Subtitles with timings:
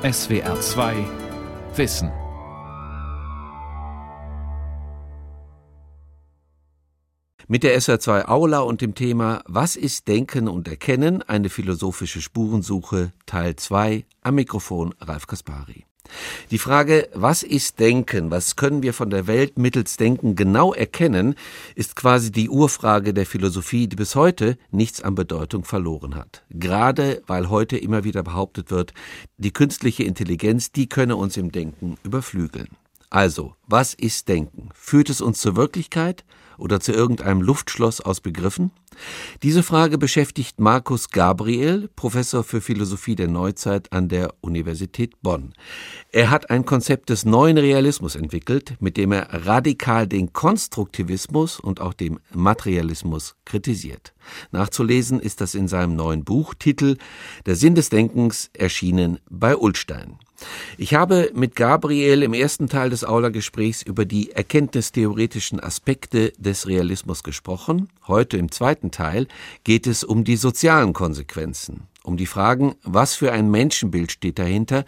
[0.00, 0.94] SWR 2
[1.74, 2.12] Wissen.
[7.48, 11.22] Mit der SR2 Aula und dem Thema Was ist Denken und Erkennen?
[11.22, 15.87] Eine philosophische Spurensuche Teil 2 am Mikrofon Ralf Kaspari.
[16.50, 21.34] Die Frage, was ist Denken, was können wir von der Welt mittels Denken genau erkennen,
[21.74, 26.44] ist quasi die Urfrage der Philosophie, die bis heute nichts an Bedeutung verloren hat.
[26.50, 28.92] Gerade weil heute immer wieder behauptet wird,
[29.36, 32.68] die künstliche Intelligenz, die könne uns im Denken überflügeln.
[33.10, 34.68] Also, was ist Denken?
[34.74, 36.24] Führt es uns zur Wirklichkeit
[36.58, 38.70] oder zu irgendeinem Luftschloss aus Begriffen?
[39.42, 45.54] Diese Frage beschäftigt Markus Gabriel, Professor für Philosophie der Neuzeit an der Universität Bonn.
[46.10, 51.80] Er hat ein Konzept des neuen Realismus entwickelt, mit dem er radikal den Konstruktivismus und
[51.80, 54.12] auch den Materialismus kritisiert.
[54.50, 56.96] Nachzulesen ist das in seinem neuen Buch Titel
[57.46, 60.18] Der Sinn des Denkens erschienen bei Ulstein.
[60.76, 67.22] Ich habe mit Gabriel im ersten Teil des Aula-Gesprächs über die erkenntnistheoretischen Aspekte des Realismus
[67.22, 67.88] gesprochen.
[68.06, 69.26] Heute im zweiten Teil
[69.64, 74.84] geht es um die sozialen Konsequenzen, um die Fragen, was für ein Menschenbild steht dahinter,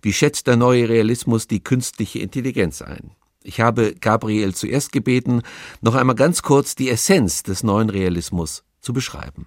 [0.00, 3.10] wie schätzt der neue Realismus die künstliche Intelligenz ein.
[3.42, 5.42] Ich habe Gabriel zuerst gebeten,
[5.82, 9.46] noch einmal ganz kurz die Essenz des neuen Realismus zu beschreiben.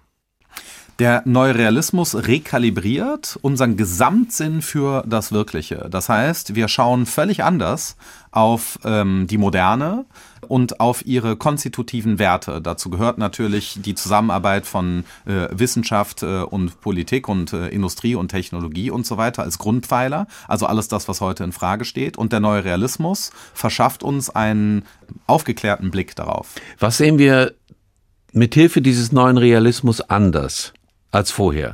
[0.99, 5.87] Der neue Realismus rekalibriert unseren Gesamtsinn für das Wirkliche.
[5.91, 7.97] Das heißt, wir schauen völlig anders
[8.31, 10.05] auf ähm, die Moderne
[10.47, 12.61] und auf ihre konstitutiven Werte.
[12.61, 18.29] Dazu gehört natürlich die Zusammenarbeit von äh, Wissenschaft äh, und Politik und äh, Industrie und
[18.29, 20.25] Technologie und so weiter als Grundpfeiler.
[20.47, 22.17] Also alles das, was heute in Frage steht.
[22.17, 24.83] Und der neue Realismus verschafft uns einen
[25.27, 26.55] aufgeklärten Blick darauf.
[26.79, 27.53] Was sehen wir
[28.33, 30.73] mithilfe dieses neuen Realismus anders?
[31.11, 31.73] als vorher.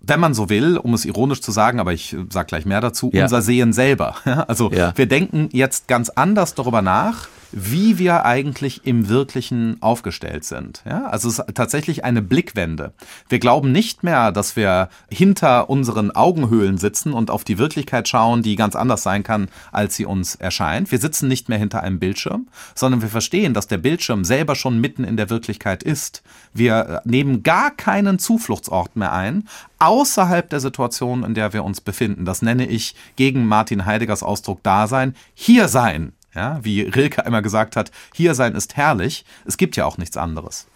[0.00, 3.10] Wenn man so will, um es ironisch zu sagen, aber ich sage gleich mehr dazu,
[3.14, 3.22] ja.
[3.22, 4.16] unser Sehen selber.
[4.48, 4.92] Also ja.
[4.96, 10.82] wir denken jetzt ganz anders darüber nach, wie wir eigentlich im Wirklichen aufgestellt sind.
[10.84, 12.92] Ja, also es ist tatsächlich eine Blickwende.
[13.28, 18.42] Wir glauben nicht mehr, dass wir hinter unseren Augenhöhlen sitzen und auf die Wirklichkeit schauen,
[18.42, 20.90] die ganz anders sein kann, als sie uns erscheint.
[20.90, 24.80] Wir sitzen nicht mehr hinter einem Bildschirm, sondern wir verstehen, dass der Bildschirm selber schon
[24.80, 26.22] mitten in der Wirklichkeit ist.
[26.52, 29.46] Wir nehmen gar keinen Zufluchtsort mehr ein,
[29.78, 32.24] außerhalb der Situation, in der wir uns befinden.
[32.24, 36.12] Das nenne ich gegen Martin Heideggers Ausdruck Dasein, hier sein.
[36.34, 39.24] Ja, wie Rilke einmal gesagt hat, hier sein ist herrlich.
[39.44, 40.66] Es gibt ja auch nichts anderes.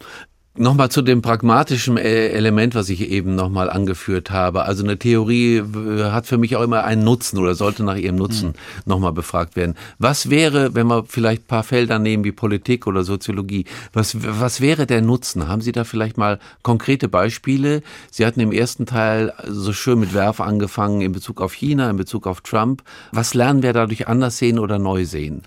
[0.58, 4.64] Nochmal zu dem pragmatischen äh, Element, was ich eben nochmal angeführt habe.
[4.64, 5.62] Also eine Theorie
[6.10, 8.54] hat für mich auch immer einen Nutzen oder sollte nach ihrem Nutzen mhm.
[8.84, 9.76] nochmal befragt werden.
[9.98, 14.60] Was wäre, wenn wir vielleicht ein paar Felder nehmen wie Politik oder Soziologie, was, was
[14.60, 15.46] wäre der Nutzen?
[15.46, 17.82] Haben Sie da vielleicht mal konkrete Beispiele?
[18.10, 21.96] Sie hatten im ersten Teil so schön mit Werf angefangen in Bezug auf China, in
[21.96, 22.82] Bezug auf Trump.
[23.12, 25.42] Was lernen wir dadurch anders sehen oder neu sehen?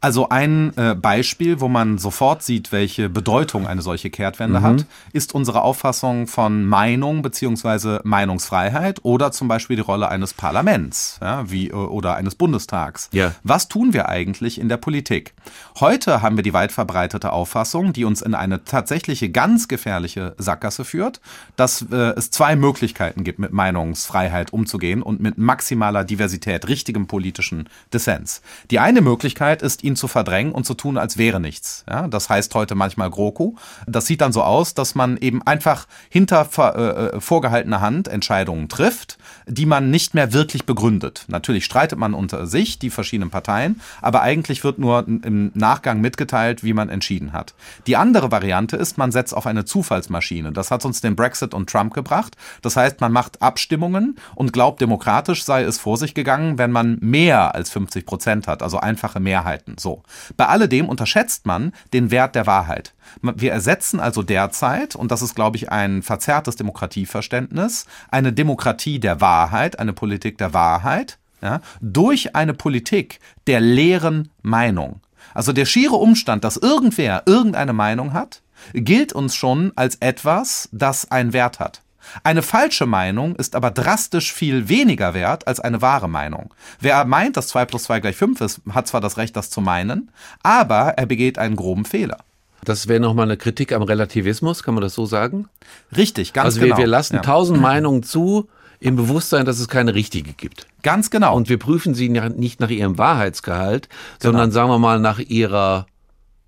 [0.00, 4.64] Also ein äh, Beispiel, wo man sofort sieht, welche Bedeutung eine solche Kehrtwende mhm.
[4.64, 11.18] hat, ist unsere Auffassung von Meinung beziehungsweise Meinungsfreiheit oder zum Beispiel die Rolle eines Parlaments
[11.22, 13.08] ja, wie, äh, oder eines Bundestags.
[13.12, 13.32] Ja.
[13.42, 15.34] Was tun wir eigentlich in der Politik?
[15.80, 20.84] Heute haben wir die weit verbreitete Auffassung, die uns in eine tatsächliche ganz gefährliche Sackgasse
[20.84, 21.20] führt,
[21.56, 27.68] dass äh, es zwei Möglichkeiten gibt, mit Meinungsfreiheit umzugehen und mit maximaler Diversität, richtigem politischen
[27.92, 28.42] Dissens.
[28.70, 31.84] Die eine Möglichkeit ist, ihn zu verdrängen und zu tun, als wäre nichts.
[31.88, 33.56] Ja, das heißt heute manchmal GroKo.
[33.86, 38.68] Das sieht dann so aus, dass man eben einfach hinter äh, äh, vorgehaltener Hand Entscheidungen
[38.68, 41.24] trifft, die man nicht mehr wirklich begründet.
[41.28, 46.64] Natürlich streitet man unter sich, die verschiedenen Parteien, aber eigentlich wird nur im Nachgang mitgeteilt,
[46.64, 47.54] wie man entschieden hat.
[47.86, 50.52] Die andere Variante ist, man setzt auf eine Zufallsmaschine.
[50.52, 52.36] Das hat uns den Brexit und Trump gebracht.
[52.62, 56.98] Das heißt, man macht Abstimmungen und glaubt, demokratisch sei es vor sich gegangen, wenn man
[57.00, 59.75] mehr als 50 Prozent hat, also einfache Mehrheiten.
[59.78, 60.02] So.
[60.36, 62.94] Bei alledem unterschätzt man den Wert der Wahrheit.
[63.22, 69.20] Wir ersetzen also derzeit, und das ist, glaube ich, ein verzerrtes Demokratieverständnis, eine Demokratie der
[69.20, 75.00] Wahrheit, eine Politik der Wahrheit, ja, durch eine Politik der leeren Meinung.
[75.34, 81.10] Also der schiere Umstand, dass irgendwer irgendeine Meinung hat, gilt uns schon als etwas, das
[81.10, 81.82] einen Wert hat.
[82.24, 86.52] Eine falsche Meinung ist aber drastisch viel weniger wert als eine wahre Meinung.
[86.80, 89.60] Wer meint, dass 2 plus 2 gleich 5 ist, hat zwar das Recht, das zu
[89.60, 90.10] meinen,
[90.42, 92.18] aber er begeht einen groben Fehler.
[92.64, 95.48] Das wäre nochmal eine Kritik am Relativismus, kann man das so sagen?
[95.96, 96.74] Richtig, ganz also genau.
[96.74, 97.62] Also wir, wir lassen tausend ja.
[97.62, 98.48] Meinungen zu,
[98.80, 100.66] im Bewusstsein, dass es keine richtige gibt.
[100.82, 101.34] Ganz genau.
[101.34, 104.32] Und wir prüfen sie nicht nach ihrem Wahrheitsgehalt, genau.
[104.32, 105.86] sondern sagen wir mal nach ihrer,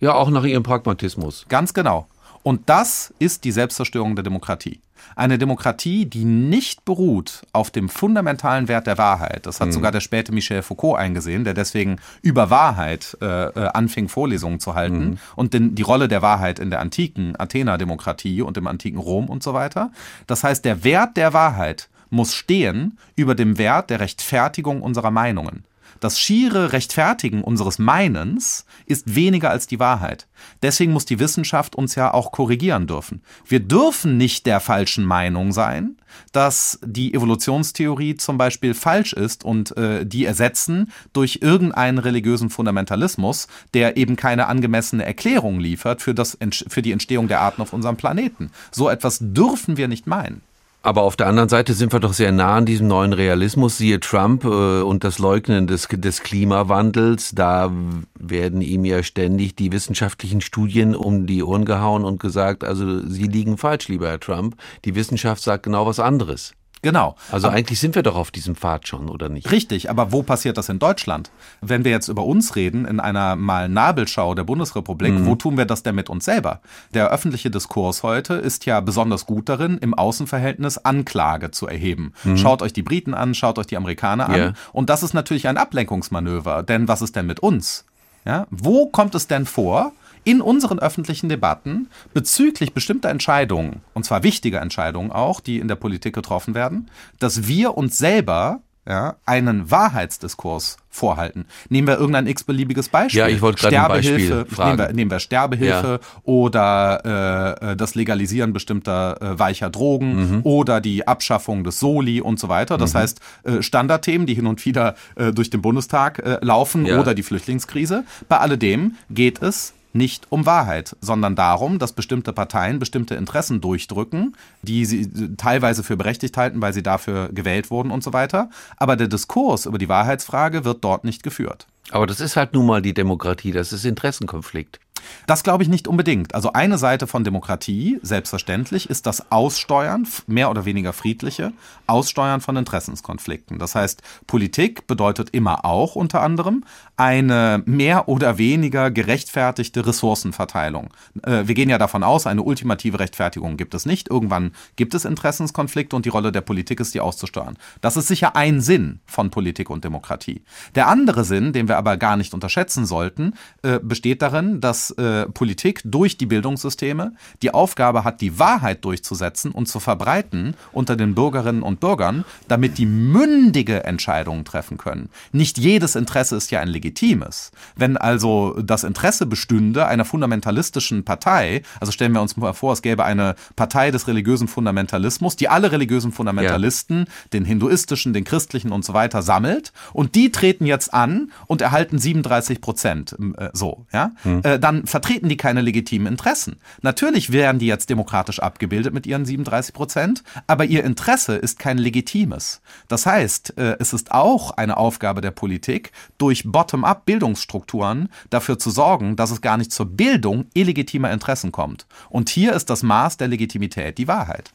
[0.00, 1.46] ja auch nach ihrem Pragmatismus.
[1.48, 2.06] Ganz genau.
[2.48, 4.80] Und das ist die Selbstzerstörung der Demokratie.
[5.14, 9.44] Eine Demokratie, die nicht beruht auf dem fundamentalen Wert der Wahrheit.
[9.44, 9.72] Das hat mhm.
[9.72, 14.74] sogar der späte Michel Foucault eingesehen, der deswegen über Wahrheit äh, äh, anfing, Vorlesungen zu
[14.74, 15.18] halten mhm.
[15.36, 19.28] und den, die Rolle der Wahrheit in der antiken Athener Demokratie und im antiken Rom
[19.28, 19.90] und so weiter.
[20.26, 25.64] Das heißt, der Wert der Wahrheit muss stehen über dem Wert der Rechtfertigung unserer Meinungen.
[26.00, 30.26] Das schiere Rechtfertigen unseres Meinens ist weniger als die Wahrheit.
[30.62, 33.22] Deswegen muss die Wissenschaft uns ja auch korrigieren dürfen.
[33.46, 35.96] Wir dürfen nicht der falschen Meinung sein,
[36.32, 43.48] dass die Evolutionstheorie zum Beispiel falsch ist und äh, die ersetzen durch irgendeinen religiösen Fundamentalismus,
[43.74, 47.96] der eben keine angemessene Erklärung liefert für, das, für die Entstehung der Arten auf unserem
[47.96, 48.50] Planeten.
[48.70, 50.42] So etwas dürfen wir nicht meinen.
[50.88, 54.00] Aber auf der anderen Seite sind wir doch sehr nah an diesem neuen Realismus, siehe
[54.00, 57.32] Trump äh, und das Leugnen des, des Klimawandels.
[57.34, 57.70] Da
[58.18, 63.24] werden ihm ja ständig die wissenschaftlichen Studien um die Ohren gehauen und gesagt, also Sie
[63.24, 64.56] liegen falsch, lieber Herr Trump.
[64.86, 66.54] Die Wissenschaft sagt genau was anderes.
[66.88, 67.16] Genau.
[67.30, 69.50] Also aber eigentlich sind wir doch auf diesem Pfad schon, oder nicht?
[69.50, 71.30] Richtig, aber wo passiert das in Deutschland?
[71.60, 75.26] Wenn wir jetzt über uns reden, in einer mal Nabelschau der Bundesrepublik, mhm.
[75.26, 76.60] wo tun wir das denn mit uns selber?
[76.94, 82.14] Der öffentliche Diskurs heute ist ja besonders gut darin, im Außenverhältnis Anklage zu erheben.
[82.24, 82.38] Mhm.
[82.38, 84.34] Schaut euch die Briten an, schaut euch die Amerikaner an.
[84.34, 84.54] Yeah.
[84.72, 87.84] Und das ist natürlich ein Ablenkungsmanöver, denn was ist denn mit uns?
[88.24, 88.46] Ja?
[88.50, 89.92] Wo kommt es denn vor,
[90.24, 95.76] in unseren öffentlichen Debatten bezüglich bestimmter Entscheidungen, und zwar wichtiger Entscheidungen auch, die in der
[95.76, 101.44] Politik getroffen werden, dass wir uns selber ja, einen Wahrheitsdiskurs vorhalten.
[101.68, 103.20] Nehmen wir irgendein x-beliebiges Beispiel.
[103.20, 104.76] Ja, ich wollte gerade ein Beispiel fragen.
[104.76, 106.20] Nehmen wir, nehmen wir Sterbehilfe ja.
[106.24, 110.40] oder äh, das Legalisieren bestimmter äh, weicher Drogen mhm.
[110.44, 112.78] oder die Abschaffung des Soli und so weiter.
[112.78, 112.98] Das mhm.
[112.98, 116.98] heißt, äh, Standardthemen, die hin und wieder äh, durch den Bundestag äh, laufen ja.
[116.98, 118.04] oder die Flüchtlingskrise.
[118.28, 124.36] Bei alledem geht es nicht um Wahrheit, sondern darum, dass bestimmte Parteien bestimmte Interessen durchdrücken,
[124.62, 128.50] die sie teilweise für berechtigt halten, weil sie dafür gewählt wurden und so weiter.
[128.76, 131.66] Aber der Diskurs über die Wahrheitsfrage wird dort nicht geführt.
[131.90, 134.78] Aber das ist halt nun mal die Demokratie, das ist Interessenkonflikt.
[135.26, 136.34] Das glaube ich nicht unbedingt.
[136.34, 141.52] Also eine Seite von Demokratie, selbstverständlich, ist das Aussteuern, mehr oder weniger friedliche,
[141.86, 143.58] Aussteuern von Interessenskonflikten.
[143.58, 146.64] Das heißt, Politik bedeutet immer auch unter anderem
[146.96, 150.90] eine mehr oder weniger gerechtfertigte Ressourcenverteilung.
[151.22, 154.08] Äh, wir gehen ja davon aus, eine ultimative Rechtfertigung gibt es nicht.
[154.10, 157.56] Irgendwann gibt es Interessenskonflikte und die Rolle der Politik ist, die auszusteuern.
[157.80, 160.42] Das ist sicher ein Sinn von Politik und Demokratie.
[160.74, 165.26] Der andere Sinn, den wir aber gar nicht unterschätzen sollten, äh, besteht darin, dass äh,
[165.26, 167.12] Politik durch die Bildungssysteme
[167.42, 172.78] die Aufgabe hat, die Wahrheit durchzusetzen und zu verbreiten unter den Bürgerinnen und Bürgern, damit
[172.78, 175.08] die mündige Entscheidungen treffen können.
[175.32, 177.50] Nicht jedes Interesse ist ja ein legitimes.
[177.76, 182.82] Wenn also das Interesse bestünde einer fundamentalistischen Partei, also stellen wir uns mal vor, es
[182.82, 187.04] gäbe eine Partei des religiösen Fundamentalismus, die alle religiösen Fundamentalisten, ja.
[187.32, 191.98] den hinduistischen, den christlichen und so weiter sammelt und die treten jetzt an und erhalten
[191.98, 194.40] 37 Prozent, äh, so, ja, hm.
[194.42, 196.56] äh, dann vertreten die keine legitimen Interessen.
[196.82, 201.78] Natürlich werden die jetzt demokratisch abgebildet mit ihren 37 Prozent, aber ihr Interesse ist kein
[201.78, 202.60] legitimes.
[202.88, 208.70] Das heißt, äh, es ist auch eine Aufgabe der Politik, durch Bottom-up Bildungsstrukturen dafür zu
[208.70, 211.86] sorgen, dass es gar nicht zur Bildung illegitimer Interessen kommt.
[212.08, 214.52] Und hier ist das Maß der Legitimität die Wahrheit.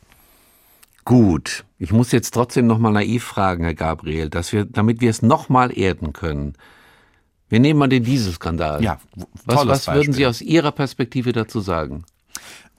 [1.06, 5.10] Gut, ich muss jetzt trotzdem noch mal naiv fragen, Herr Gabriel, dass wir, damit wir
[5.10, 6.54] es noch mal erden können.
[7.50, 8.84] Wir nehmen mal den Dieselskandal.
[8.84, 9.00] Ja,
[9.46, 12.06] was, was würden Sie aus Ihrer Perspektive dazu sagen?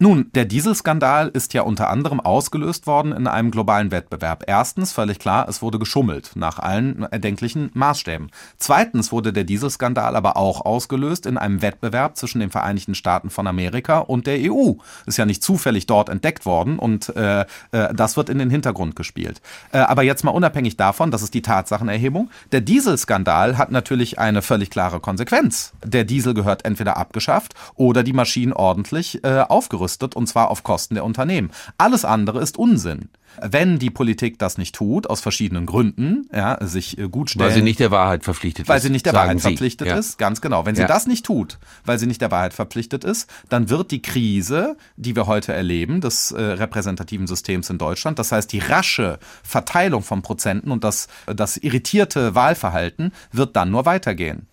[0.01, 4.43] Nun, der Dieselskandal ist ja unter anderem ausgelöst worden in einem globalen Wettbewerb.
[4.49, 8.33] Erstens, völlig klar, es wurde geschummelt nach allen erdenklichen Maßstäben.
[8.59, 13.47] Zweitens wurde der Dieselskandal aber auch ausgelöst in einem Wettbewerb zwischen den Vereinigten Staaten von
[13.47, 14.73] Amerika und der EU.
[15.07, 18.97] Ist ja nicht zufällig dort entdeckt worden und äh, äh, das wird in den Hintergrund
[18.97, 19.41] gespielt.
[19.71, 22.31] Äh, aber jetzt mal unabhängig davon, das ist die Tatsachenerhebung.
[22.51, 25.73] Der Dieselskandal hat natürlich eine völlig klare Konsequenz.
[25.85, 30.63] Der Diesel gehört entweder abgeschafft oder die Maschinen ordentlich äh, aufgerüstet aufgerüstet und zwar auf
[30.63, 31.51] Kosten der Unternehmen.
[31.79, 33.09] Alles andere ist Unsinn.
[33.43, 37.49] Wenn die Politik das nicht tut, aus verschiedenen Gründen, ja, sich äh, gut stellen.
[37.49, 38.85] Weil sie nicht der Wahrheit verpflichtet weil ist.
[38.85, 39.49] Weil sie nicht der Wahrheit sie.
[39.49, 39.97] verpflichtet ja.
[39.97, 40.67] ist, ganz genau.
[40.67, 40.89] Wenn sie ja.
[40.89, 45.17] das nicht tut, weil sie nicht der Wahrheit verpflichtet ist, dann wird die Krise, die
[45.17, 50.23] wir heute erleben, des äh, repräsentativen Systems in Deutschland, das heißt die rasche Verteilung von
[50.23, 54.47] Prozenten und das, das irritierte Wahlverhalten, wird dann nur weitergehen.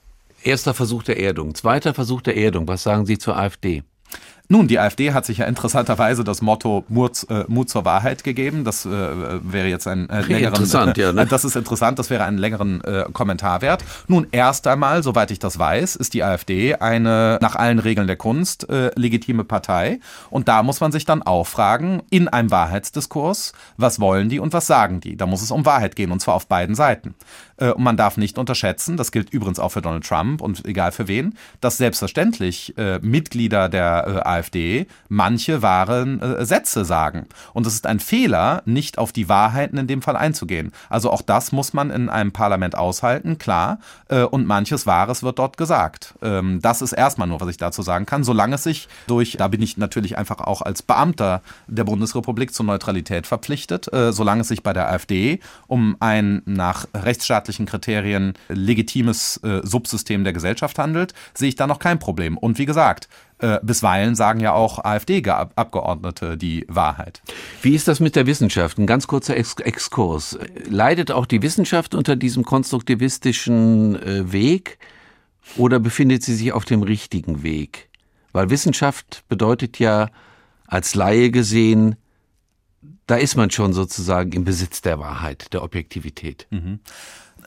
[0.43, 2.67] Erster Versuch der Erdung, zweiter Versuch der Erdung.
[2.67, 3.83] Was sagen Sie zur AfD?
[4.51, 8.65] Nun, die AfD hat sich ja interessanterweise das Motto Mut, äh, Mut zur Wahrheit gegeben.
[8.65, 10.55] Das äh, wäre jetzt ein äh, längeren.
[10.55, 11.13] Interessant, ja.
[11.13, 11.25] Ne?
[11.29, 11.99] Das ist interessant.
[11.99, 13.85] Das wäre einen längeren äh, Kommentar wert.
[14.09, 18.17] Nun, erst einmal, soweit ich das weiß, ist die AfD eine nach allen Regeln der
[18.17, 20.01] Kunst äh, legitime Partei.
[20.29, 24.51] Und da muss man sich dann auch fragen, in einem Wahrheitsdiskurs, was wollen die und
[24.51, 25.15] was sagen die?
[25.15, 27.15] Da muss es um Wahrheit gehen und zwar auf beiden Seiten.
[27.55, 30.91] Äh, und man darf nicht unterschätzen, das gilt übrigens auch für Donald Trump und egal
[30.91, 37.27] für wen, dass selbstverständlich Mitglieder der äh, AfD manche wahren äh, Sätze sagen.
[37.53, 40.71] Und es ist ein Fehler, nicht auf die Wahrheiten in dem Fall einzugehen.
[40.89, 43.79] Also auch das muss man in einem Parlament aushalten, klar.
[44.09, 46.15] Äh, und manches Wahres wird dort gesagt.
[46.21, 48.23] Ähm, das ist erstmal nur, was ich dazu sagen kann.
[48.23, 52.65] Solange es sich durch, da bin ich natürlich einfach auch als Beamter der Bundesrepublik zur
[52.65, 59.37] Neutralität verpflichtet, äh, solange es sich bei der AfD um ein nach rechtsstaatlichen Kriterien legitimes
[59.37, 62.37] äh, Subsystem der Gesellschaft handelt, sehe ich da noch kein Problem.
[62.37, 63.07] Und wie gesagt,
[63.41, 67.21] äh, bisweilen sagen ja auch AfD-Abgeordnete die Wahrheit.
[67.61, 68.77] Wie ist das mit der Wissenschaft?
[68.77, 70.37] Ein ganz kurzer Ex Exkurs.
[70.69, 74.77] Leidet auch die Wissenschaft unter diesem konstruktivistischen äh, Weg
[75.57, 77.89] oder befindet sie sich auf dem richtigen Weg?
[78.31, 80.09] Weil Wissenschaft bedeutet ja
[80.67, 81.95] als Laie gesehen,
[83.07, 86.47] da ist man schon sozusagen im Besitz der Wahrheit, der Objektivität.
[86.49, 86.79] Mhm.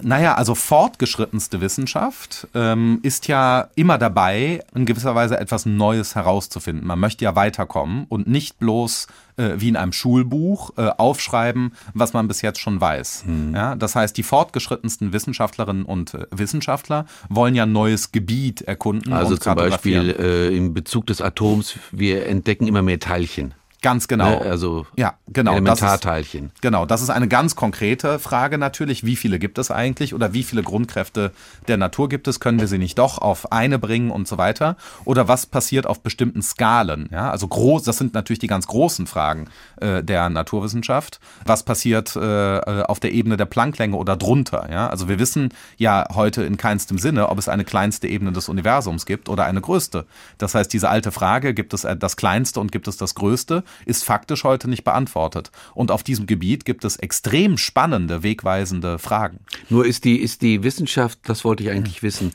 [0.02, 6.86] Naja, also fortgeschrittenste Wissenschaft ähm, ist ja immer dabei, in gewisser Weise etwas Neues herauszufinden.
[6.86, 12.12] Man möchte ja weiterkommen und nicht bloß äh, wie in einem Schulbuch äh, aufschreiben, was
[12.12, 13.24] man bis jetzt schon weiß.
[13.26, 13.54] Mhm.
[13.54, 19.12] Ja, das heißt, die fortgeschrittensten Wissenschaftlerinnen und äh, Wissenschaftler wollen ja ein neues Gebiet erkunden.
[19.12, 23.54] Also zum Beispiel äh, im Bezug des Atoms, wir entdecken immer mehr Teilchen.
[23.85, 24.41] Ganz genau.
[24.41, 26.47] Ne, also ja, genau, Elementarteilchen.
[26.47, 29.05] Das ist, genau, das ist eine ganz konkrete Frage natürlich.
[29.05, 31.33] Wie viele gibt es eigentlich oder wie viele Grundkräfte
[31.69, 32.41] der Natur gibt es?
[32.41, 34.79] Können wir sie nicht doch auf eine bringen und so weiter?
[35.05, 37.11] Oder was passiert auf bestimmten Skalen?
[37.12, 41.21] Ja, also groß, das sind natürlich die ganz großen Fragen äh, der Naturwissenschaft.
[41.45, 44.67] Was passiert äh, auf der Ebene der Plancklänge oder drunter?
[44.71, 48.49] Ja, also wir wissen ja heute in keinstem Sinne, ob es eine kleinste Ebene des
[48.49, 50.07] Universums gibt oder eine größte.
[50.38, 53.62] Das heißt, diese alte Frage, gibt es das kleinste und gibt es das größte?
[53.87, 55.50] Ist faktisch heute nicht beantwortet.
[55.75, 59.40] Und auf diesem Gebiet gibt es extrem spannende, wegweisende Fragen.
[59.69, 62.33] Nur ist die, ist die Wissenschaft, das wollte ich eigentlich wissen,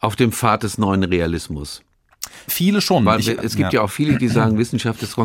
[0.00, 1.82] auf dem Pfad des neuen Realismus.
[2.48, 3.04] Viele schon.
[3.04, 3.80] Weil ich, es gibt ja.
[3.80, 3.84] ja.
[3.84, 5.16] auch viele, die sagen, Wissenschaft ist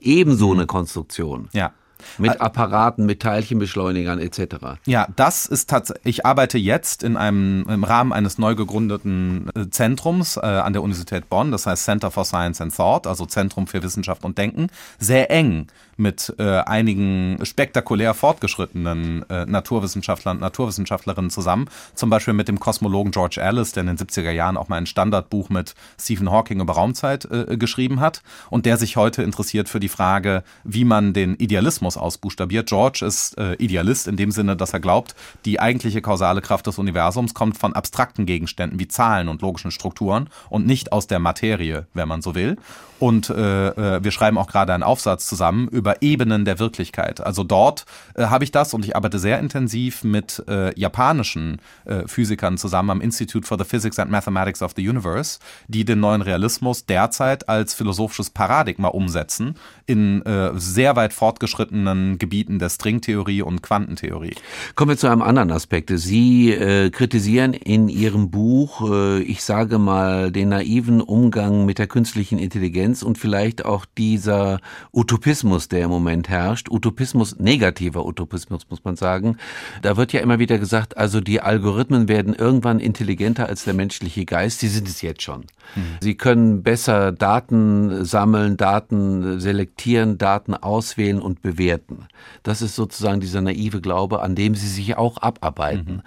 [0.00, 1.48] ebenso eine Konstruktion.
[1.52, 1.72] Ja.
[2.18, 4.78] Mit Apparaten, mit Teilchenbeschleunigern etc.
[4.86, 9.70] Ja, das ist tatsächlich, ich arbeite jetzt in einem, im Rahmen eines neu gegründeten äh,
[9.70, 13.66] Zentrums äh, an der Universität Bonn, das heißt Center for Science and Thought, also Zentrum
[13.66, 14.68] für Wissenschaft und Denken,
[14.98, 21.68] sehr eng mit äh, einigen spektakulär fortgeschrittenen äh, Naturwissenschaftlern und Naturwissenschaftlerinnen zusammen.
[21.94, 24.86] Zum Beispiel mit dem Kosmologen George Ellis, der in den 70er Jahren auch mal ein
[24.86, 29.80] Standardbuch mit Stephen Hawking über Raumzeit äh, geschrieben hat und der sich heute interessiert für
[29.80, 32.68] die Frage, wie man den Idealismus ausbuchstabiert.
[32.68, 36.78] George ist äh, Idealist in dem Sinne, dass er glaubt, die eigentliche kausale Kraft des
[36.78, 41.86] Universums kommt von abstrakten Gegenständen wie Zahlen und logischen Strukturen und nicht aus der Materie,
[41.94, 42.56] wenn man so will.
[43.04, 47.20] Und äh, äh wir schreiben auch gerade einen Aufsatz zusammen über Ebenen der Wirklichkeit.
[47.20, 47.84] Also dort
[48.14, 52.88] äh, habe ich das und ich arbeite sehr intensiv mit äh, japanischen äh, Physikern zusammen
[52.88, 57.46] am Institute for the Physics and Mathematics of the Universe, die den neuen Realismus derzeit
[57.46, 64.34] als philosophisches Paradigma umsetzen in äh, sehr weit fortgeschrittenen Gebieten der Stringtheorie und Quantentheorie.
[64.76, 65.90] Kommen wir zu einem anderen Aspekt.
[65.94, 66.56] Sie
[66.90, 68.88] kritisieren in Ihrem Buch,
[69.20, 74.60] ich sage mal, den naiven Umgang mit der künstlichen Intelligenz und vielleicht auch dieser
[74.92, 76.68] Utopismus, der im Moment herrscht.
[76.70, 79.36] Utopismus, negativer Utopismus muss man sagen.
[79.82, 84.24] Da wird ja immer wieder gesagt, also die Algorithmen werden irgendwann intelligenter als der menschliche
[84.24, 84.60] Geist.
[84.60, 85.42] Sie sind es jetzt schon.
[85.74, 85.82] Mhm.
[86.00, 92.06] Sie können besser Daten sammeln, Daten selektieren, Daten auswählen und bewerten.
[92.42, 95.96] Das ist sozusagen dieser naive Glaube, an dem sie sich auch abarbeiten.
[95.96, 96.02] Mhm.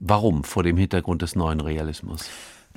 [0.00, 2.28] Warum vor dem Hintergrund des neuen Realismus?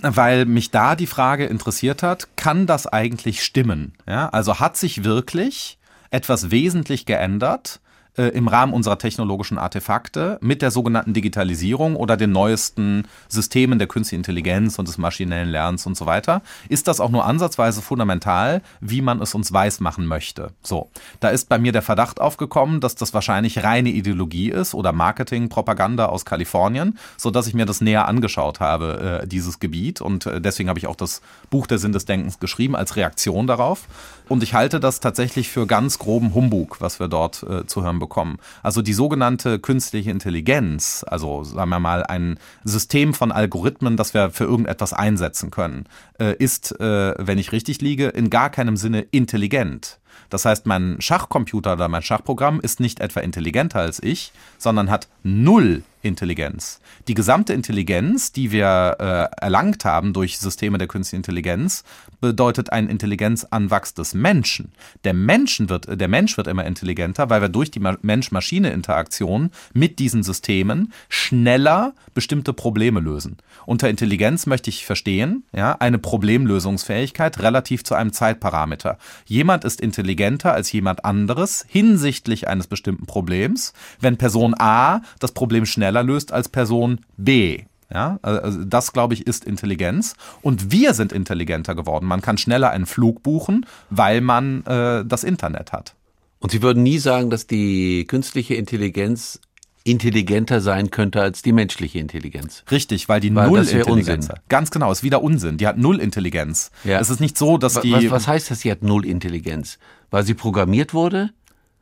[0.01, 3.93] Weil mich da die Frage interessiert hat, kann das eigentlich stimmen?
[4.07, 5.77] Ja, also hat sich wirklich
[6.09, 7.79] etwas wesentlich geändert
[8.17, 13.87] äh, im Rahmen unserer technologischen Artefakte mit der sogenannten Digitalisierung oder den neuesten Systemen der
[13.87, 18.61] künstlichen Intelligenz und des maschinellen Lernens und so weiter, ist das auch nur ansatzweise fundamental,
[18.79, 20.51] wie man es uns weiß machen möchte.
[20.61, 20.89] So,
[21.19, 25.49] da ist bei mir der Verdacht aufgekommen, dass das wahrscheinlich reine Ideologie ist oder Marketing,
[25.49, 30.01] Propaganda aus Kalifornien, so dass ich mir das näher angeschaut habe, äh, dieses Gebiet.
[30.01, 33.47] Und äh, deswegen habe ich auch das Buch der Sinn des Denkens geschrieben als Reaktion
[33.47, 33.87] darauf.
[34.27, 37.99] Und ich halte das tatsächlich für ganz groben Humbug, was wir dort äh, zu hören
[38.01, 38.39] bekommen.
[38.61, 44.31] Also die sogenannte künstliche Intelligenz, also sagen wir mal ein System von Algorithmen, das wir
[44.31, 45.85] für irgendetwas einsetzen können,
[46.19, 50.00] äh, ist, äh, wenn ich richtig liege, in gar keinem Sinne intelligent.
[50.29, 55.07] Das heißt, mein Schachcomputer oder mein Schachprogramm ist nicht etwa intelligenter als ich, sondern hat
[55.23, 56.79] null Intelligenz.
[57.07, 61.83] Die gesamte Intelligenz, die wir äh, erlangt haben durch Systeme der künstlichen Intelligenz,
[62.19, 64.71] bedeutet ein Intelligenzanwachs des Menschen.
[65.03, 70.23] Der, Menschen wird, der Mensch wird immer intelligenter, weil wir durch die Mensch-Maschine-Interaktion mit diesen
[70.23, 73.37] Systemen schneller bestimmte Probleme lösen.
[73.65, 78.97] Unter Intelligenz möchte ich verstehen, ja, eine Problemlösungsfähigkeit relativ zu einem Zeitparameter.
[79.25, 85.65] Jemand ist intelligenter als jemand anderes hinsichtlich eines bestimmten Problems, wenn Person A das Problem
[85.65, 87.63] schneller löst als Person B.
[87.93, 90.15] Ja, also das, glaube ich, ist Intelligenz.
[90.41, 92.05] Und wir sind intelligenter geworden.
[92.05, 95.93] Man kann schneller einen Flug buchen, weil man äh, das Internet hat.
[96.39, 99.41] Und Sie würden nie sagen, dass die künstliche Intelligenz
[99.83, 102.63] intelligenter sein könnte als die menschliche Intelligenz.
[102.69, 104.47] Richtig, weil die weil null Intelligenz hat.
[104.49, 105.57] Ganz genau, ist wieder Unsinn.
[105.57, 106.71] Die hat null Intelligenz.
[106.83, 106.99] Ja.
[106.99, 107.91] Es ist nicht so, dass die.
[107.91, 109.79] Was, was heißt das, sie hat null Intelligenz?
[110.09, 111.31] Weil sie programmiert wurde?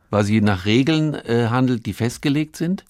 [0.09, 2.83] Weil sie nach Regeln äh, handelt, die festgelegt sind?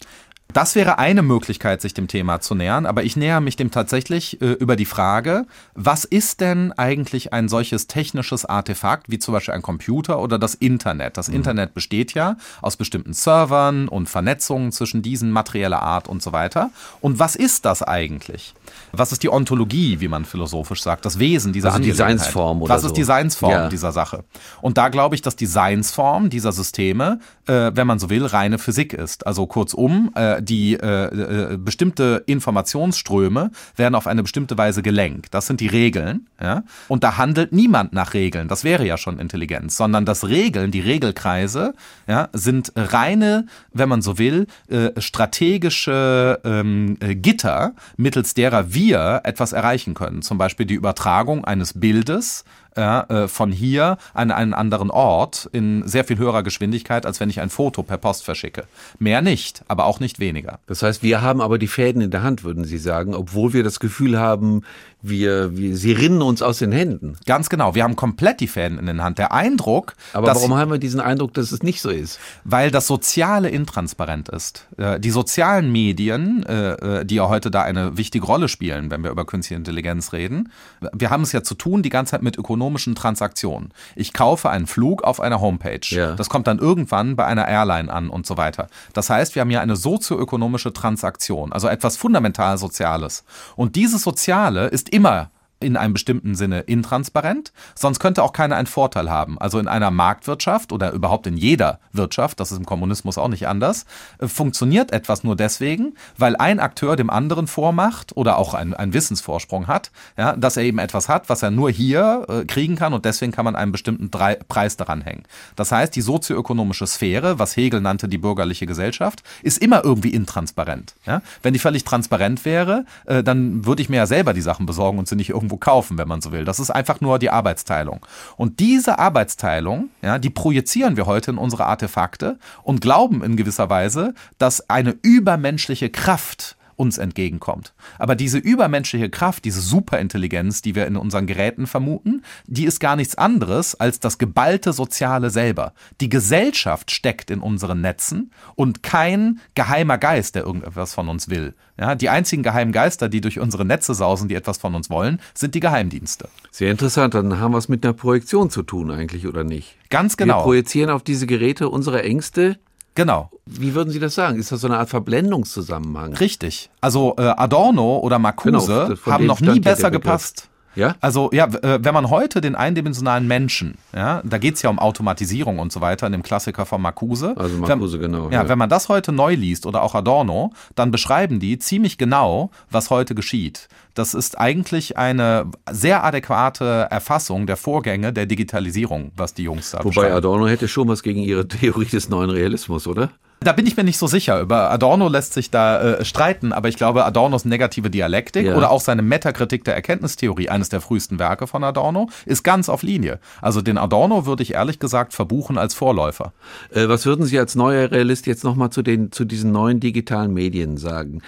[0.51, 4.41] Das wäre eine Möglichkeit, sich dem Thema zu nähern, aber ich näher mich dem tatsächlich
[4.41, 9.53] äh, über die Frage, was ist denn eigentlich ein solches technisches Artefakt, wie zum Beispiel
[9.53, 11.17] ein Computer oder das Internet?
[11.17, 11.35] Das mhm.
[11.35, 16.71] Internet besteht ja aus bestimmten Servern und Vernetzungen zwischen diesen materieller Art und so weiter.
[16.99, 18.55] Und was ist das eigentlich?
[18.91, 22.83] Was ist die Ontologie, wie man philosophisch sagt, das Wesen dieser also Designsform oder Was
[22.83, 22.95] ist so.
[22.95, 23.69] Designsform ja.
[23.69, 24.23] dieser Sache?
[24.61, 28.93] Und da glaube ich, dass Designsform dieser Systeme, äh, wenn man so will, reine Physik
[28.93, 29.27] ist.
[29.27, 35.33] Also kurzum, äh, die äh, äh, bestimmte Informationsströme werden auf eine bestimmte Weise gelenkt.
[35.33, 36.27] Das sind die Regeln.
[36.41, 36.63] Ja?
[36.87, 38.47] Und da handelt niemand nach Regeln.
[38.47, 41.73] Das wäre ja schon Intelligenz, sondern das Regeln, die Regelkreise,
[42.07, 49.21] ja, sind reine, wenn man so will, äh, strategische ähm, äh, Gitter, mittels derer wir
[49.23, 50.21] etwas erreichen können.
[50.21, 52.45] Zum Beispiel die Übertragung eines Bildes
[52.79, 57.29] ja, äh, von hier an einen anderen Ort in sehr viel höherer Geschwindigkeit, als wenn
[57.29, 58.63] ich ein Foto per Post verschicke.
[58.99, 60.59] Mehr nicht, aber auch nicht weniger.
[60.65, 63.63] Das heißt, wir haben aber die Fäden in der Hand, würden Sie sagen, obwohl wir
[63.63, 64.61] das Gefühl haben,
[65.01, 67.17] wir, wir, sie rinnen uns aus den Händen.
[67.25, 67.73] Ganz genau.
[67.73, 69.17] Wir haben komplett die Fäden in den Hand.
[69.17, 69.93] Der Eindruck.
[70.11, 72.19] Aber warum haben wir diesen Eindruck, dass es nicht so ist?
[72.43, 74.67] Weil das Soziale intransparent ist.
[74.77, 79.11] Äh, die sozialen Medien, äh, die ja heute da eine wichtige Rolle spielen, wenn wir
[79.11, 80.51] über künstliche Intelligenz reden.
[80.91, 83.71] Wir haben es ja zu tun die ganze Zeit mit ökonomischen Transaktionen.
[83.95, 85.79] Ich kaufe einen Flug auf einer Homepage.
[85.89, 86.13] Ja.
[86.15, 88.67] Das kommt dann irgendwann bei einer Airline an und so weiter.
[88.91, 93.23] Das heißt, wir haben hier eine sozioökonomische Transaktion, also etwas fundamental Soziales.
[93.55, 98.67] Und dieses Soziale ist immer in einem bestimmten Sinne intransparent, sonst könnte auch keiner einen
[98.67, 99.37] Vorteil haben.
[99.39, 103.47] Also in einer Marktwirtschaft oder überhaupt in jeder Wirtschaft, das ist im Kommunismus auch nicht
[103.47, 103.85] anders,
[104.19, 108.93] äh, funktioniert etwas nur deswegen, weil ein Akteur dem anderen vormacht oder auch einen, einen
[108.93, 112.93] Wissensvorsprung hat, ja, dass er eben etwas hat, was er nur hier äh, kriegen kann
[112.93, 115.23] und deswegen kann man einen bestimmten Drei Preis daran hängen.
[115.57, 120.95] Das heißt, die sozioökonomische Sphäre, was Hegel nannte die bürgerliche Gesellschaft, ist immer irgendwie intransparent.
[121.05, 121.21] Ja?
[121.43, 124.99] Wenn die völlig transparent wäre, äh, dann würde ich mir ja selber die Sachen besorgen
[124.99, 126.45] und sie nicht irgendwie irgendwo kaufen, wenn man so will.
[126.45, 128.05] Das ist einfach nur die Arbeitsteilung.
[128.37, 133.69] Und diese Arbeitsteilung, ja, die projizieren wir heute in unsere Artefakte und glauben in gewisser
[133.69, 137.73] Weise, dass eine übermenschliche Kraft uns entgegenkommt.
[137.97, 142.95] Aber diese übermenschliche Kraft, diese Superintelligenz, die wir in unseren Geräten vermuten, die ist gar
[142.95, 145.73] nichts anderes als das geballte Soziale selber.
[145.99, 151.53] Die Gesellschaft steckt in unseren Netzen und kein geheimer Geist, der irgendetwas von uns will.
[151.77, 155.21] Ja, die einzigen geheimen Geister, die durch unsere Netze sausen, die etwas von uns wollen,
[155.33, 156.27] sind die Geheimdienste.
[156.51, 157.13] Sehr interessant.
[157.13, 159.77] Dann haben wir es mit einer Projektion zu tun eigentlich, oder nicht?
[159.89, 160.39] Ganz genau.
[160.39, 162.57] Wir projizieren auf diese Geräte unsere Ängste,
[162.95, 163.29] Genau.
[163.45, 164.37] Wie würden Sie das sagen?
[164.37, 166.13] Ist das so eine Art Verblendungszusammenhang?
[166.15, 166.69] Richtig.
[166.81, 170.49] Also äh, Adorno oder Marcuse genau, haben noch nie besser gepasst.
[170.75, 170.95] Ja?
[171.01, 175.59] Also ja, äh, wenn man heute den eindimensionalen Menschen, ja, da geht's ja um Automatisierung
[175.59, 177.35] und so weiter in dem Klassiker von Marcuse.
[177.37, 178.29] Also Marcuse, wenn, genau.
[178.29, 181.97] Ja, ja, wenn man das heute neu liest oder auch Adorno, dann beschreiben die ziemlich
[181.97, 183.67] genau, was heute geschieht.
[183.93, 189.83] Das ist eigentlich eine sehr adäquate Erfassung der Vorgänge der Digitalisierung, was die Jungs da
[189.83, 193.09] Wobei Adorno hätte schon was gegen ihre Theorie des neuen Realismus, oder?
[193.41, 194.41] Da bin ich mir nicht so sicher.
[194.41, 198.55] Über Adorno lässt sich da äh, streiten, aber ich glaube, Adornos negative Dialektik ja.
[198.55, 202.83] oder auch seine Metakritik der Erkenntnistheorie, eines der frühesten Werke von Adorno, ist ganz auf
[202.83, 203.19] Linie.
[203.41, 206.33] Also den Adorno würde ich ehrlich gesagt verbuchen als Vorläufer.
[206.71, 210.75] Äh, was würden Sie als neuer Realist jetzt nochmal zu, zu diesen neuen digitalen Medien
[210.75, 211.21] sagen?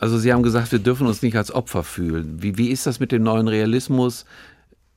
[0.00, 2.42] Also Sie haben gesagt, wir dürfen uns nicht als Opfer fühlen.
[2.42, 4.24] Wie, wie ist das mit dem neuen Realismus?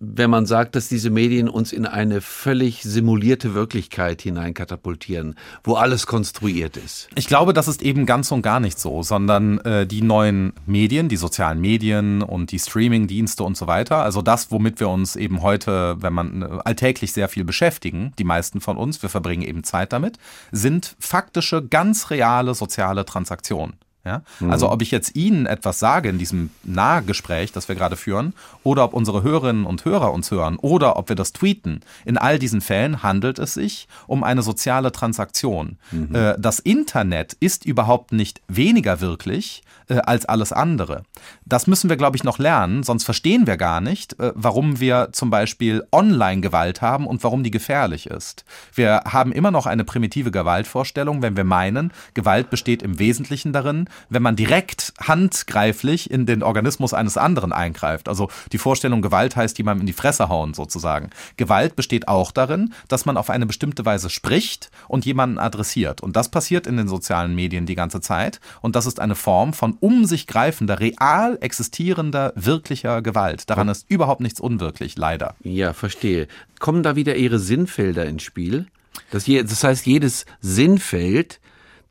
[0.04, 6.08] Wenn man sagt, dass diese Medien uns in eine völlig simulierte Wirklichkeit hineinkatapultieren, wo alles
[6.08, 7.08] konstruiert ist.
[7.16, 11.08] Ich glaube, das ist eben ganz und gar nicht so, sondern äh, die neuen Medien,
[11.08, 15.44] die sozialen Medien und die Streaming-Dienste und so weiter, also das, womit wir uns eben
[15.44, 19.64] heute, wenn man äh, alltäglich sehr viel beschäftigen, die meisten von uns, wir verbringen eben
[19.64, 20.18] Zeit damit,
[20.52, 23.74] sind faktische, ganz reale soziale Transaktionen.
[24.04, 24.24] Ja?
[24.40, 24.52] Mhm.
[24.52, 28.34] Also ob ich jetzt Ihnen etwas sage in diesem Nahgespräch, das wir gerade führen,
[28.64, 32.40] oder ob unsere Hörerinnen und Hörer uns hören, oder ob wir das tweeten, in all
[32.40, 35.78] diesen Fällen handelt es sich um eine soziale Transaktion.
[35.92, 36.16] Mhm.
[36.16, 41.04] Äh, das Internet ist überhaupt nicht weniger wirklich äh, als alles andere.
[41.46, 45.10] Das müssen wir, glaube ich, noch lernen, sonst verstehen wir gar nicht, äh, warum wir
[45.12, 48.46] zum Beispiel Online-Gewalt haben und warum die gefährlich ist.
[48.74, 53.90] Wir haben immer noch eine primitive Gewaltvorstellung, wenn wir meinen, Gewalt besteht im Wesentlichen darin,
[54.10, 58.10] wenn man direkt handgreiflich in den Organismus eines anderen eingreift.
[58.10, 61.10] Also die Vorstellung, Gewalt heißt jemandem in die Fresse hauen sozusagen.
[61.38, 66.02] Gewalt besteht auch darin, dass man auf eine bestimmte Weise spricht und jemanden adressiert.
[66.02, 68.40] Und das passiert in den sozialen Medien die ganze Zeit.
[68.62, 73.50] Und das ist eine Form von um sich greifender, real existierender, wirklicher Gewalt.
[73.50, 75.36] Daran ist überhaupt nichts unwirklich, leider.
[75.44, 76.28] Ja, verstehe.
[76.60, 78.68] Kommen da wieder Ihre Sinnfelder ins Spiel?
[79.12, 81.40] Das, das heißt, jedes Sinnfeld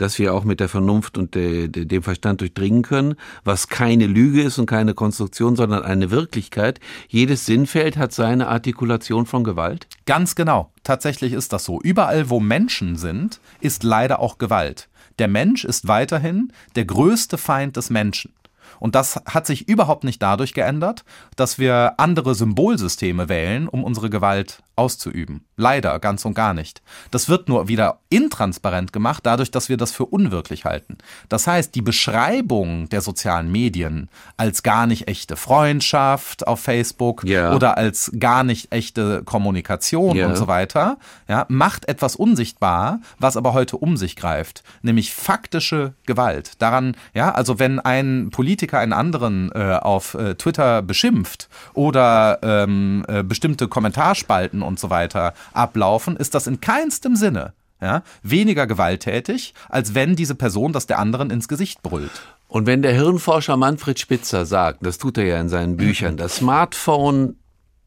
[0.01, 4.07] das wir auch mit der Vernunft und de, de, dem Verstand durchdringen können, was keine
[4.07, 6.81] Lüge ist und keine Konstruktion, sondern eine Wirklichkeit.
[7.09, 9.89] Jedes Sinnfeld hat seine Artikulation von Gewalt?
[10.07, 10.73] Ganz genau.
[10.85, 11.81] Tatsächlich ist das so.
[11.83, 14.89] Überall, wo Menschen sind, ist leider auch Gewalt.
[15.19, 18.33] Der Mensch ist weiterhin der größte Feind des Menschen.
[18.79, 21.05] Und das hat sich überhaupt nicht dadurch geändert,
[21.37, 25.45] dass wir andere Symbolsysteme wählen, um unsere Gewalt auszuüben.
[25.57, 26.81] Leider ganz und gar nicht.
[27.11, 30.97] Das wird nur wieder intransparent gemacht, dadurch, dass wir das für unwirklich halten.
[31.29, 37.55] Das heißt, die Beschreibung der sozialen Medien als gar nicht echte Freundschaft auf Facebook yeah.
[37.55, 40.29] oder als gar nicht echte Kommunikation yeah.
[40.29, 40.97] und so weiter,
[41.29, 46.53] ja, macht etwas unsichtbar, was aber heute um sich greift, nämlich faktische Gewalt.
[46.63, 53.05] Daran, ja, also wenn ein Politiker einen anderen äh, auf äh, Twitter beschimpft oder ähm,
[53.09, 59.55] äh, bestimmte Kommentarspalten und so weiter ablaufen, ist das in keinstem Sinne ja, weniger gewalttätig,
[59.69, 62.11] als wenn diese Person das der anderen ins Gesicht brüllt.
[62.49, 66.37] Und wenn der Hirnforscher Manfred Spitzer sagt, das tut er ja in seinen Büchern, das
[66.37, 67.37] Smartphone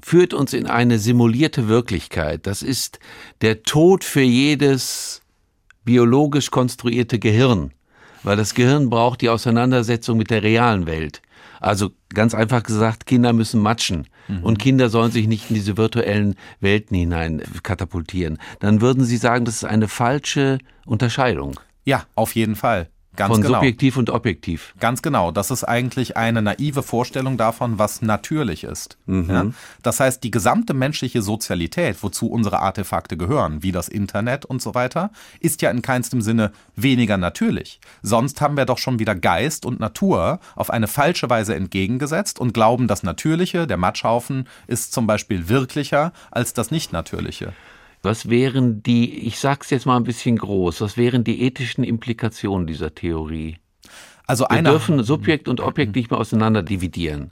[0.02, 2.46] führt uns in eine simulierte Wirklichkeit.
[2.48, 3.00] Das ist
[3.42, 5.22] der Tod für jedes
[5.86, 7.72] biologisch konstruierte Gehirn,
[8.24, 11.22] weil das Gehirn braucht die Auseinandersetzung mit der realen Welt.
[11.60, 14.08] Also ganz einfach gesagt, Kinder müssen matschen.
[14.28, 14.44] Mhm.
[14.44, 18.38] Und Kinder sollen sich nicht in diese virtuellen Welten hinein katapultieren.
[18.60, 21.60] Dann würden Sie sagen, das ist eine falsche Unterscheidung.
[21.86, 22.90] Ja, auf jeden Fall.
[23.16, 23.56] Ganz Von genau.
[23.56, 24.74] subjektiv und objektiv.
[24.80, 25.32] Ganz genau.
[25.32, 28.98] Das ist eigentlich eine naive Vorstellung davon, was natürlich ist.
[29.06, 29.30] Mhm.
[29.30, 29.46] Ja?
[29.84, 34.74] Das heißt, die gesamte menschliche Sozialität, wozu unsere Artefakte gehören, wie das Internet und so
[34.74, 37.80] weiter, ist ja in keinstem Sinne weniger natürlich.
[38.02, 42.54] Sonst haben wir doch schon wieder Geist und Natur auf eine falsche Weise entgegengesetzt und
[42.54, 47.54] glauben, das Natürliche, der Matschhaufen, ist zum Beispiel wirklicher als das Nicht-Natürliche.
[48.04, 52.68] Was wären die, ich sag's jetzt mal ein bisschen groß, was wären die ethischen Implikationen
[52.68, 53.58] dieser Theorie?
[54.28, 57.32] Also Wir dürfen Subjekt und Objekt nicht mehr auseinander dividieren.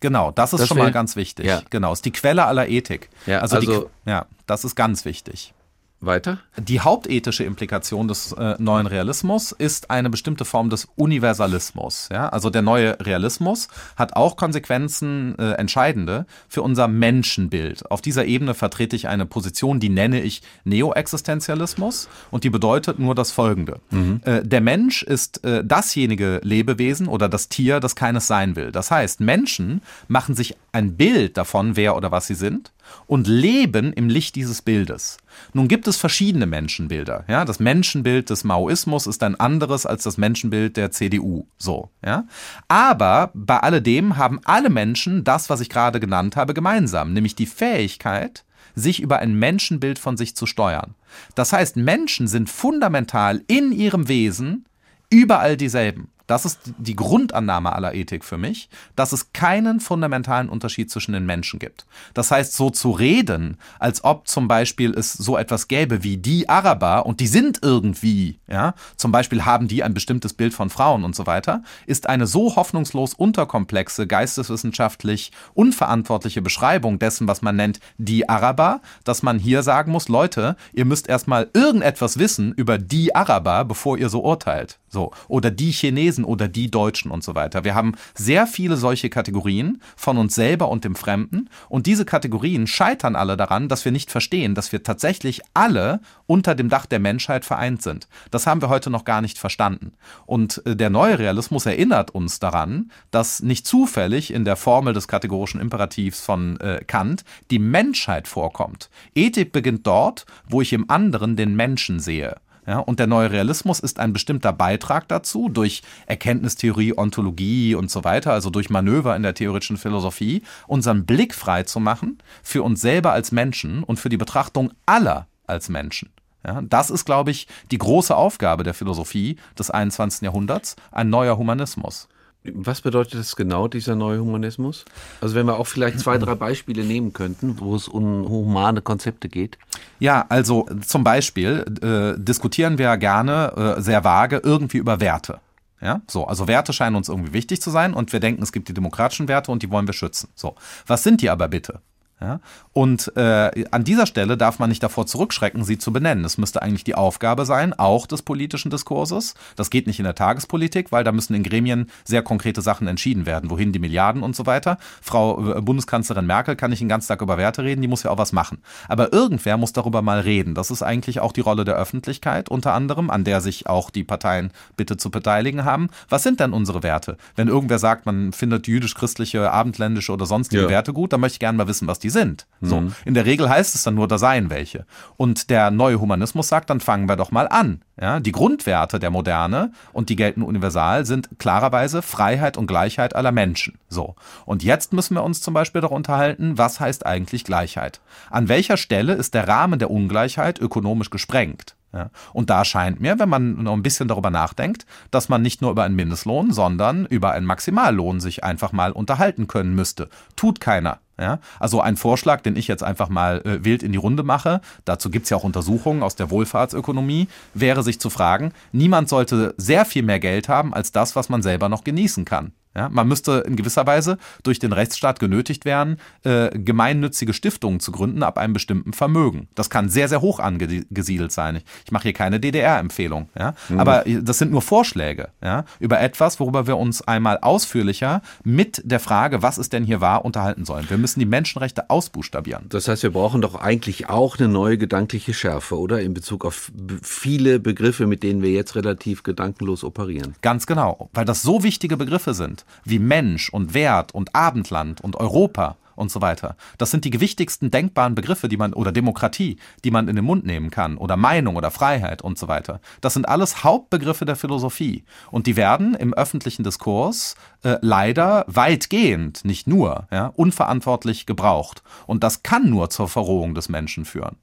[0.00, 1.46] Genau, das ist das schon mal ganz wichtig.
[1.46, 1.62] Ja.
[1.70, 3.08] Genau, ist die Quelle aller Ethik.
[3.26, 5.54] Ja, also, also die, ja, das ist ganz wichtig.
[6.00, 6.38] Weiter?
[6.58, 12.08] Die hauptethische Implikation des äh, neuen Realismus ist eine bestimmte Form des Universalismus.
[12.10, 12.30] Ja?
[12.30, 17.90] Also der neue Realismus hat auch Konsequenzen, äh, entscheidende, für unser Menschenbild.
[17.90, 23.14] Auf dieser Ebene vertrete ich eine Position, die nenne ich Neoexistenzialismus und die bedeutet nur
[23.14, 23.80] das Folgende.
[23.90, 24.20] Mhm.
[24.24, 28.72] Äh, der Mensch ist äh, dasjenige Lebewesen oder das Tier, das keines sein will.
[28.72, 32.72] Das heißt, Menschen machen sich ein Bild davon, wer oder was sie sind
[33.06, 35.18] und leben im Licht dieses Bildes.
[35.52, 37.24] Nun gibt es verschiedene Menschenbilder.
[37.28, 41.46] Ja, das Menschenbild des Maoismus ist ein anderes als das Menschenbild der CDU.
[41.58, 42.24] So, ja.
[42.68, 47.46] Aber bei alledem haben alle Menschen das, was ich gerade genannt habe, gemeinsam, nämlich die
[47.46, 50.94] Fähigkeit, sich über ein Menschenbild von sich zu steuern.
[51.34, 54.66] Das heißt, Menschen sind fundamental in ihrem Wesen
[55.10, 56.08] überall dieselben.
[56.30, 61.26] Das ist die Grundannahme aller Ethik für mich, dass es keinen fundamentalen Unterschied zwischen den
[61.26, 61.86] Menschen gibt.
[62.14, 66.48] Das heißt, so zu reden, als ob zum Beispiel es so etwas gäbe wie die
[66.48, 71.02] Araber und die sind irgendwie, ja, zum Beispiel haben die ein bestimmtes Bild von Frauen
[71.02, 77.80] und so weiter, ist eine so hoffnungslos unterkomplexe, geisteswissenschaftlich unverantwortliche Beschreibung dessen, was man nennt
[77.98, 83.16] die Araber, dass man hier sagen muss, Leute, ihr müsst erstmal irgendetwas wissen über die
[83.16, 84.78] Araber, bevor ihr so urteilt.
[84.90, 85.12] So.
[85.28, 87.64] Oder die Chinesen Chinesen oder die Deutschen und so weiter.
[87.64, 92.66] Wir haben sehr viele solche Kategorien von uns selber und dem Fremden und diese Kategorien
[92.66, 97.00] scheitern alle daran, dass wir nicht verstehen, dass wir tatsächlich alle unter dem Dach der
[97.00, 98.08] Menschheit vereint sind.
[98.30, 99.92] Das haben wir heute noch gar nicht verstanden.
[100.26, 105.08] Und äh, der neue Realismus erinnert uns daran, dass nicht zufällig in der Formel des
[105.08, 108.90] kategorischen Imperativs von äh, Kant die Menschheit vorkommt.
[109.14, 112.36] Ethik beginnt dort, wo ich im anderen den Menschen sehe.
[112.66, 118.04] Ja, und der neue Realismus ist ein bestimmter Beitrag dazu, durch Erkenntnistheorie, Ontologie und so
[118.04, 122.80] weiter, also durch Manöver in der theoretischen Philosophie, unseren Blick frei zu machen für uns
[122.80, 126.10] selber als Menschen und für die Betrachtung aller als Menschen.
[126.46, 130.22] Ja, das ist, glaube ich, die große Aufgabe der Philosophie des 21.
[130.22, 132.08] Jahrhunderts, ein neuer Humanismus.
[132.42, 134.86] Was bedeutet das genau, dieser neue Humanismus?
[135.20, 139.28] Also wenn wir auch vielleicht zwei, drei Beispiele nehmen könnten, wo es um humane Konzepte
[139.28, 139.58] geht.
[139.98, 145.40] Ja, also zum Beispiel äh, diskutieren wir gerne äh, sehr vage irgendwie über Werte.
[145.82, 148.68] Ja, so, also Werte scheinen uns irgendwie wichtig zu sein und wir denken, es gibt
[148.68, 150.28] die demokratischen Werte und die wollen wir schützen.
[150.34, 150.54] So,
[150.86, 151.80] was sind die aber bitte?
[152.20, 152.40] Ja?
[152.72, 156.24] Und äh, an dieser Stelle darf man nicht davor zurückschrecken, sie zu benennen.
[156.24, 159.34] Es müsste eigentlich die Aufgabe sein, auch des politischen Diskurses.
[159.56, 163.26] Das geht nicht in der Tagespolitik, weil da müssen in Gremien sehr konkrete Sachen entschieden
[163.26, 163.50] werden.
[163.50, 164.78] Wohin die Milliarden und so weiter.
[165.00, 168.10] Frau äh, Bundeskanzlerin Merkel kann nicht den ganzen Tag über Werte reden, die muss ja
[168.10, 168.58] auch was machen.
[168.88, 170.54] Aber irgendwer muss darüber mal reden.
[170.54, 174.04] Das ist eigentlich auch die Rolle der Öffentlichkeit unter anderem, an der sich auch die
[174.04, 175.88] Parteien bitte zu beteiligen haben.
[176.08, 177.16] Was sind denn unsere Werte?
[177.34, 180.68] Wenn irgendwer sagt, man findet jüdisch-christliche, abendländische oder sonstige ja.
[180.68, 182.46] Werte gut, dann möchte ich gerne mal wissen, was die sind.
[182.60, 182.80] So.
[182.80, 182.94] Mhm.
[183.04, 184.84] In der Regel heißt es dann nur, da seien welche.
[185.16, 187.82] Und der neue Humanismus sagt, dann fangen wir doch mal an.
[188.00, 193.32] Ja, die Grundwerte der Moderne und die gelten universal sind klarerweise Freiheit und Gleichheit aller
[193.32, 193.78] Menschen.
[193.88, 194.14] So.
[194.44, 198.00] Und jetzt müssen wir uns zum Beispiel darüber unterhalten, was heißt eigentlich Gleichheit?
[198.30, 201.76] An welcher Stelle ist der Rahmen der Ungleichheit ökonomisch gesprengt?
[201.92, 202.10] Ja.
[202.32, 205.72] Und da scheint mir, wenn man noch ein bisschen darüber nachdenkt, dass man nicht nur
[205.72, 210.08] über einen Mindestlohn, sondern über einen Maximallohn sich einfach mal unterhalten können müsste.
[210.36, 211.00] Tut keiner.
[211.20, 211.38] Ja?
[211.58, 215.10] Also ein Vorschlag, den ich jetzt einfach mal äh, wild in die Runde mache, dazu
[215.10, 219.84] gibt es ja auch Untersuchungen aus der Wohlfahrtsökonomie, wäre sich zu fragen, niemand sollte sehr
[219.84, 222.52] viel mehr Geld haben als das, was man selber noch genießen kann.
[222.76, 227.90] Ja, man müsste in gewisser Weise durch den Rechtsstaat genötigt werden, äh, gemeinnützige Stiftungen zu
[227.90, 229.48] gründen ab einem bestimmten Vermögen.
[229.56, 231.56] Das kann sehr, sehr hoch angesiedelt sein.
[231.56, 233.28] Ich, ich mache hier keine DDR-Empfehlung.
[233.36, 233.54] Ja?
[233.68, 233.80] Mhm.
[233.80, 235.64] Aber das sind nur Vorschläge ja?
[235.80, 240.24] über etwas, worüber wir uns einmal ausführlicher mit der Frage, was ist denn hier wahr,
[240.24, 240.88] unterhalten sollen.
[240.88, 242.66] Wir müssen die Menschenrechte ausbuchstabieren.
[242.68, 246.00] Das heißt, wir brauchen doch eigentlich auch eine neue gedankliche Schärfe, oder?
[246.02, 246.70] In Bezug auf
[247.02, 250.36] viele Begriffe, mit denen wir jetzt relativ gedankenlos operieren.
[250.40, 255.16] Ganz genau, weil das so wichtige Begriffe sind wie Mensch und Wert und Abendland und
[255.16, 256.56] Europa und so weiter.
[256.78, 260.44] Das sind die gewichtigsten denkbaren Begriffe, die man oder Demokratie, die man in den Mund
[260.44, 262.80] nehmen kann oder Meinung oder Freiheit und so weiter.
[263.00, 269.44] Das sind alles Hauptbegriffe der Philosophie und die werden im öffentlichen Diskurs äh, leider weitgehend,
[269.44, 274.36] nicht nur, ja, unverantwortlich gebraucht und das kann nur zur Verrohung des Menschen führen.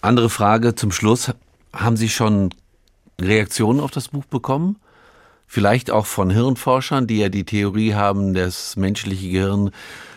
[0.00, 1.32] Andere Frage zum Schluss:
[1.74, 2.50] Haben Sie schon
[3.20, 4.76] Reaktionen auf das Buch bekommen?
[5.50, 9.72] Vielleicht auch von Hirnforschern, die ja die Theorie haben, das menschliche Gehirn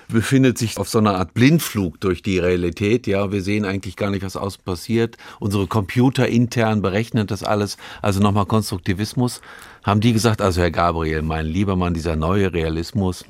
[0.07, 3.07] befindet sich auf so einer Art Blindflug durch die Realität.
[3.07, 5.17] Ja, wir sehen eigentlich gar nicht, was außen passiert.
[5.39, 7.77] Unsere Computer intern berechnen das alles.
[8.03, 9.41] Also nochmal Konstruktivismus.
[9.83, 13.25] Haben die gesagt, also Herr Gabriel, mein lieber Mann, dieser neue Realismus.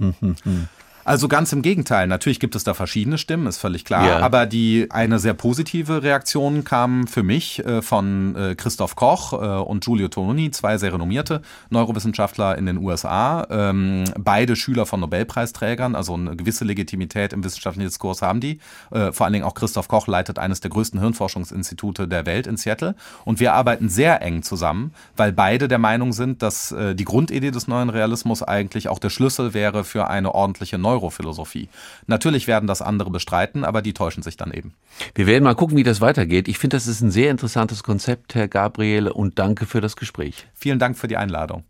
[1.05, 2.07] Also ganz im Gegenteil.
[2.07, 4.07] Natürlich gibt es da verschiedene Stimmen, ist völlig klar.
[4.07, 4.19] Ja.
[4.19, 9.35] Aber die eine sehr positive Reaktion kam für mich äh, von äh, Christoph Koch äh,
[9.35, 13.45] und Giulio Tononi, zwei sehr renommierte Neurowissenschaftler in den USA.
[13.49, 18.59] Ähm, beide Schüler von Nobelpreisträgern, also eine gewisse Legitimität im wissenschaftlichen Diskurs haben die.
[18.91, 22.55] Äh, vor allen Dingen auch Christoph Koch leitet eines der größten Hirnforschungsinstitute der Welt in
[22.55, 22.95] Seattle.
[23.25, 27.51] Und wir arbeiten sehr eng zusammen, weil beide der Meinung sind, dass äh, die Grundidee
[27.51, 31.69] des neuen Realismus eigentlich auch der Schlüssel wäre für eine ordentliche Neu Neurophilosophie.
[32.07, 34.73] Natürlich werden das andere bestreiten, aber die täuschen sich dann eben.
[35.15, 36.47] Wir werden mal gucken, wie das weitergeht.
[36.47, 40.47] Ich finde, das ist ein sehr interessantes Konzept, Herr Gabriel, und danke für das Gespräch.
[40.53, 41.63] Vielen Dank für die Einladung.